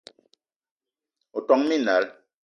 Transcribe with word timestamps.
O 1.37 1.43
ton 1.47 1.61
minal 1.69 2.05